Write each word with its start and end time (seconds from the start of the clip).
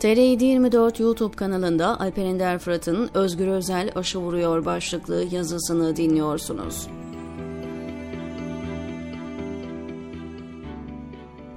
TR724 0.00 1.02
YouTube 1.02 1.36
kanalında 1.36 2.00
Alper 2.00 2.24
Ender 2.24 2.58
Fırat'ın 2.58 3.10
Özgür 3.14 3.48
Özel 3.48 3.92
aşı 3.94 4.18
vuruyor 4.18 4.64
başlıklı 4.64 5.24
yazısını 5.30 5.96
dinliyorsunuz. 5.96 6.88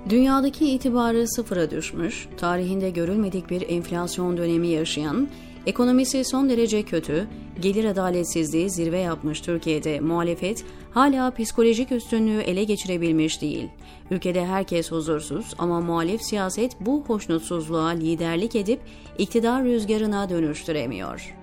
Dünyadaki 0.10 0.70
itibarı 0.70 1.28
sıfıra 1.28 1.72
düşmüş, 1.72 2.28
tarihinde 2.38 2.90
görülmedik 2.90 3.50
bir 3.50 3.70
enflasyon 3.70 4.38
dönemi 4.38 4.68
yaşayan, 4.68 5.30
ekonomisi 5.66 6.24
son 6.24 6.50
derece 6.50 6.84
kötü, 6.84 7.28
gelir 7.60 7.86
adaletsizliği 7.86 8.70
zirve 8.70 9.00
yapmış 9.00 9.42
Türkiye'de 9.42 10.00
muhalefet 10.00 10.66
hala 10.92 11.32
psikolojik 11.32 11.92
üstünlüğü 11.92 12.42
ele 12.42 12.64
geçirebilmiş 12.64 13.42
değil. 13.42 13.68
Ülkede 14.12 14.46
herkes 14.46 14.92
huzursuz 14.92 15.54
ama 15.58 15.82
muhalif 15.82 16.22
siyaset 16.24 16.72
bu 16.80 17.04
hoşnutsuzluğa 17.08 17.90
liderlik 17.90 18.56
edip 18.56 18.80
iktidar 19.18 19.64
rüzgarına 19.64 20.30
dönüştüremiyor 20.30 21.41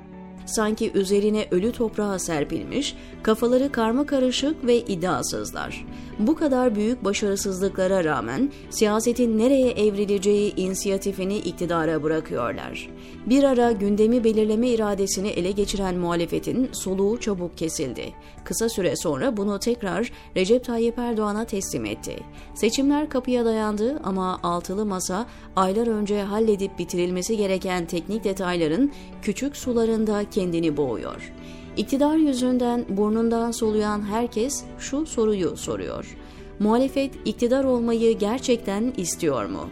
sanki 0.49 0.93
üzerine 0.95 1.47
ölü 1.51 1.73
toprağa 1.73 2.19
serpilmiş, 2.19 2.97
kafaları 3.23 3.73
karma 3.73 4.07
karışık 4.07 4.67
ve 4.67 4.81
iddiasızlar. 4.81 5.87
Bu 6.19 6.35
kadar 6.35 6.75
büyük 6.75 7.05
başarısızlıklara 7.05 8.05
rağmen 8.05 8.53
siyasetin 8.71 9.39
nereye 9.39 9.71
evrileceği 9.71 10.55
inisiyatifini 10.57 11.37
iktidara 11.37 12.03
bırakıyorlar. 12.03 12.89
Bir 13.27 13.45
ara 13.45 13.73
gündemi 13.73 14.25
belirleme 14.25 14.69
iradesini 14.69 15.29
ele 15.29 15.51
geçiren 15.51 15.97
muhalefetin 15.97 16.69
soluğu 16.73 17.21
çabuk 17.21 17.59
kesildi. 17.59 18.15
Kısa 18.45 18.69
süre 18.69 18.97
sonra 18.97 19.37
bunu 19.37 19.59
tekrar 19.59 20.13
Recep 20.37 20.65
Tayyip 20.65 20.99
Erdoğan'a 20.99 21.45
teslim 21.45 21.85
etti. 21.85 22.17
Seçimler 22.55 23.09
kapıya 23.09 23.45
dayandı 23.45 24.01
ama 24.05 24.41
altılı 24.43 24.87
masa 24.87 25.27
aylar 25.57 25.87
önce 25.87 26.23
halledip 26.23 26.79
bitirilmesi 26.79 27.37
gereken 27.37 27.87
teknik 27.87 28.25
detayların 28.25 28.93
küçük 29.23 29.57
sularında 29.57 30.31
kendini 30.39 30.77
boğuyor. 30.77 31.33
İktidar 31.77 32.17
yüzünden 32.17 32.85
burnundan 32.89 33.51
soluyan 33.51 34.03
herkes 34.03 34.65
şu 34.79 35.07
soruyu 35.07 35.57
soruyor. 35.57 36.17
Muhalefet 36.59 37.15
iktidar 37.25 37.65
olmayı 37.65 38.19
gerçekten 38.19 38.93
istiyor 38.97 39.45
mu? 39.47 39.69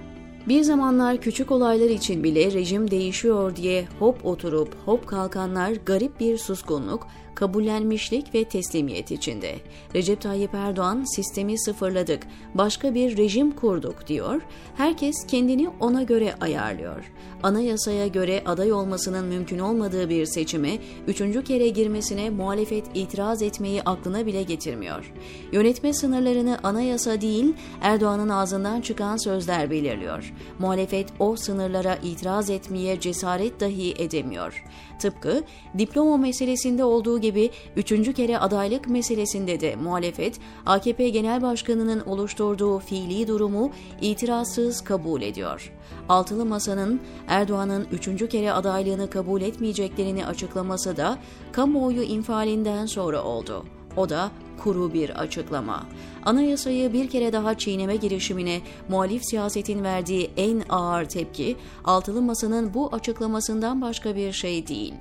Bir 0.48 0.62
zamanlar 0.62 1.16
küçük 1.16 1.50
olaylar 1.50 1.90
için 1.90 2.24
bile 2.24 2.52
rejim 2.52 2.90
değişiyor 2.90 3.56
diye 3.56 3.88
hop 3.98 4.26
oturup 4.26 4.68
hop 4.84 5.06
kalkanlar 5.06 5.72
garip 5.86 6.20
bir 6.20 6.38
suskunluk, 6.38 7.06
kabullenmişlik 7.36 8.34
ve 8.34 8.44
teslimiyet 8.44 9.10
içinde. 9.10 9.54
Recep 9.94 10.20
Tayyip 10.20 10.54
Erdoğan 10.54 11.04
sistemi 11.16 11.58
sıfırladık, 11.58 12.22
başka 12.54 12.94
bir 12.94 13.16
rejim 13.16 13.50
kurduk 13.50 14.06
diyor. 14.06 14.42
Herkes 14.76 15.26
kendini 15.26 15.68
ona 15.80 16.02
göre 16.02 16.34
ayarlıyor. 16.40 17.12
Anayasaya 17.42 18.06
göre 18.06 18.42
aday 18.46 18.72
olmasının 18.72 19.24
mümkün 19.24 19.58
olmadığı 19.58 20.08
bir 20.08 20.26
seçime 20.26 20.78
üçüncü 21.06 21.44
kere 21.44 21.68
girmesine 21.68 22.30
muhalefet 22.30 22.84
itiraz 22.94 23.42
etmeyi 23.42 23.82
aklına 23.82 24.26
bile 24.26 24.42
getirmiyor. 24.42 25.12
Yönetme 25.52 25.92
sınırlarını 25.92 26.58
anayasa 26.62 27.20
değil 27.20 27.54
Erdoğan'ın 27.80 28.28
ağzından 28.28 28.80
çıkan 28.80 29.16
sözler 29.16 29.70
belirliyor. 29.70 30.34
Muhalefet 30.58 31.06
o 31.18 31.36
sınırlara 31.36 31.94
itiraz 32.02 32.50
etmeye 32.50 33.00
cesaret 33.00 33.60
dahi 33.60 33.94
edemiyor. 33.98 34.64
Tıpkı 34.98 35.42
diploma 35.78 36.16
meselesinde 36.16 36.84
olduğu 36.84 37.18
gibi 37.26 37.50
üçüncü 37.76 38.12
kere 38.12 38.38
adaylık 38.38 38.88
meselesinde 38.88 39.60
de 39.60 39.76
muhalefet 39.76 40.40
AKP 40.66 41.08
Genel 41.08 41.42
Başkanı'nın 41.42 42.00
oluşturduğu 42.00 42.78
fiili 42.78 43.28
durumu 43.28 43.70
itirazsız 44.00 44.84
kabul 44.84 45.22
ediyor. 45.22 45.72
Altılı 46.08 46.44
Masa'nın 46.46 47.00
Erdoğan'ın 47.28 47.86
üçüncü 47.92 48.28
kere 48.28 48.52
adaylığını 48.52 49.10
kabul 49.10 49.42
etmeyeceklerini 49.42 50.26
açıklaması 50.26 50.96
da 50.96 51.18
kamuoyu 51.52 52.02
infialinden 52.02 52.86
sonra 52.86 53.22
oldu. 53.22 53.64
O 53.96 54.08
da 54.08 54.30
kuru 54.56 54.92
bir 54.92 55.10
açıklama. 55.10 55.86
Anayasayı 56.24 56.92
bir 56.92 57.10
kere 57.10 57.32
daha 57.32 57.58
çiğneme 57.58 57.96
girişimine 57.96 58.60
muhalif 58.88 59.22
siyasetin 59.24 59.84
verdiği 59.84 60.30
en 60.36 60.62
ağır 60.68 61.04
tepki, 61.04 61.56
altılı 61.84 62.22
masanın 62.22 62.74
bu 62.74 62.94
açıklamasından 62.94 63.82
başka 63.82 64.16
bir 64.16 64.32
şey 64.32 64.68
değil. 64.68 64.94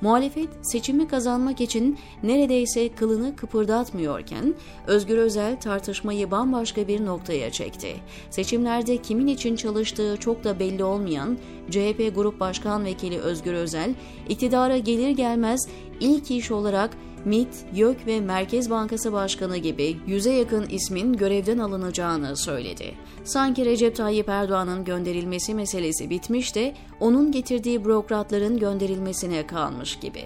Muhalefet 0.00 0.48
seçimi 0.62 1.08
kazanmak 1.08 1.60
için 1.60 1.98
neredeyse 2.22 2.88
kılını 2.88 3.36
kıpırdatmıyorken 3.36 4.54
Özgür 4.86 5.18
Özel 5.18 5.60
tartışmayı 5.60 6.30
bambaşka 6.30 6.88
bir 6.88 7.06
noktaya 7.06 7.50
çekti. 7.50 7.96
Seçimlerde 8.30 8.96
kimin 8.96 9.26
için 9.26 9.56
çalıştığı 9.56 10.16
çok 10.16 10.44
da 10.44 10.58
belli 10.58 10.84
olmayan 10.84 11.38
CHP 11.70 12.14
Grup 12.14 12.40
Başkan 12.40 12.84
Vekili 12.84 13.18
Özgür 13.18 13.52
Özel, 13.52 13.94
iktidara 14.28 14.78
gelir 14.78 15.10
gelmez 15.10 15.68
ilk 16.00 16.30
iş 16.30 16.50
olarak 16.50 16.90
MİT, 17.24 17.48
YÖK 17.74 18.06
ve 18.06 18.20
Merkez 18.20 18.70
Bankası 18.70 19.12
Başkanı 19.12 19.56
gibi 19.56 19.96
yüze 20.06 20.32
yakın 20.32 20.66
ismin 20.68 21.12
görevden 21.12 21.58
alınacağını 21.58 22.36
söyledi. 22.36 22.94
Sanki 23.24 23.64
Recep 23.64 23.96
Tayyip 23.96 24.28
Erdoğan'ın 24.28 24.84
gönderilmesi 24.84 25.54
meselesi 25.54 26.10
bitmiş 26.10 26.54
de 26.54 26.74
onun 27.00 27.32
getirdiği 27.32 27.84
bürokratların 27.84 28.58
gönderilmesine 28.58 29.46
kalmış 29.46 29.98
gibi. 29.98 30.24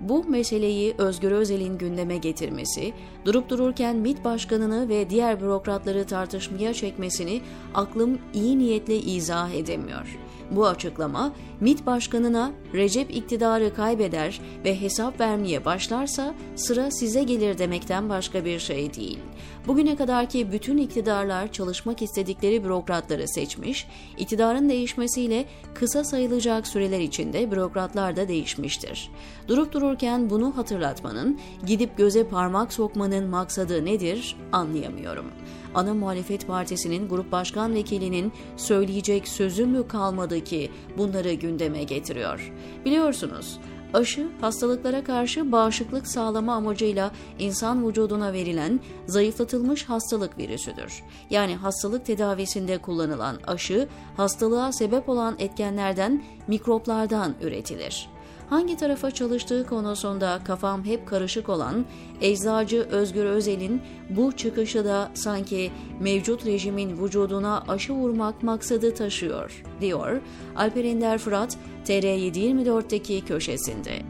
Bu 0.00 0.24
meseleyi 0.24 0.94
Özgür 0.98 1.32
Özel'in 1.32 1.78
gündeme 1.78 2.16
getirmesi, 2.16 2.92
durup 3.24 3.48
dururken 3.48 3.96
MİT 3.96 4.24
başkanını 4.24 4.88
ve 4.88 5.10
diğer 5.10 5.40
bürokratları 5.40 6.06
tartışmaya 6.06 6.74
çekmesini 6.74 7.40
aklım 7.74 8.18
iyi 8.34 8.58
niyetle 8.58 8.96
izah 8.96 9.50
edemiyor. 9.50 10.18
Bu 10.50 10.66
açıklama 10.66 11.32
MİT 11.60 11.86
başkanına 11.86 12.52
Recep 12.74 13.16
iktidarı 13.16 13.74
kaybeder 13.74 14.40
ve 14.64 14.80
hesap 14.80 15.20
vermeye 15.20 15.64
başlarsa 15.64 16.34
sıra 16.56 16.90
size 16.90 17.22
gelir 17.22 17.58
demekten 17.58 18.08
başka 18.08 18.44
bir 18.44 18.58
şey 18.58 18.94
değil. 18.94 19.18
Bugüne 19.66 19.96
kadarki 19.96 20.52
bütün 20.52 20.78
iktidarlar 20.78 21.52
çalışmak 21.52 22.02
istedikleri 22.02 22.64
bürokratları 22.64 23.28
seçmiş, 23.28 23.86
iktidarın 24.18 24.68
değişmesiyle 24.68 25.44
kısa 25.74 26.04
sayılacak 26.04 26.66
süreler 26.66 27.00
içinde 27.00 27.50
bürokratlar 27.50 28.16
da 28.16 28.28
değişmiştir. 28.28 29.10
Durup 29.48 29.72
dururken 29.72 30.30
bunu 30.30 30.56
hatırlatmanın, 30.56 31.40
gidip 31.66 31.96
göze 31.96 32.28
parmak 32.28 32.72
sokmanın 32.72 33.28
maksadı 33.28 33.84
nedir 33.84 34.36
anlayamıyorum. 34.52 35.26
Ana 35.74 35.94
Muhalefet 35.94 36.46
Partisi'nin 36.46 37.08
grup 37.08 37.32
başkan 37.32 37.74
vekilinin 37.74 38.32
söyleyecek 38.56 39.28
sözü 39.28 39.66
mü 39.66 39.88
kalmadı 39.88 40.44
ki 40.44 40.70
bunları 40.98 41.32
gündeme 41.32 41.84
getiriyor? 41.84 42.52
Biliyorsunuz 42.84 43.58
Aşı, 43.94 44.28
hastalıklara 44.40 45.04
karşı 45.04 45.52
bağışıklık 45.52 46.06
sağlama 46.06 46.54
amacıyla 46.54 47.10
insan 47.38 47.88
vücuduna 47.88 48.32
verilen 48.32 48.80
zayıflatılmış 49.06 49.84
hastalık 49.84 50.38
virüsüdür. 50.38 51.02
Yani 51.30 51.56
hastalık 51.56 52.06
tedavisinde 52.06 52.78
kullanılan 52.78 53.38
aşı, 53.46 53.88
hastalığa 54.16 54.72
sebep 54.72 55.08
olan 55.08 55.36
etkenlerden, 55.38 56.22
mikroplardan 56.46 57.34
üretilir 57.42 58.08
hangi 58.50 58.76
tarafa 58.76 59.10
çalıştığı 59.10 59.66
konusunda 59.66 60.40
kafam 60.44 60.84
hep 60.84 61.06
karışık 61.08 61.48
olan 61.48 61.84
eczacı 62.20 62.82
Özgür 62.82 63.24
Özel'in 63.24 63.82
bu 64.10 64.32
çıkışı 64.32 64.84
da 64.84 65.10
sanki 65.14 65.70
mevcut 66.00 66.46
rejimin 66.46 67.04
vücuduna 67.04 67.64
aşı 67.68 67.92
vurmak 67.92 68.42
maksadı 68.42 68.94
taşıyor, 68.94 69.62
diyor 69.80 70.20
Alper 70.56 70.84
Ender 70.84 71.18
Fırat 71.18 71.56
TR724'deki 71.84 73.24
köşesinde. 73.24 74.02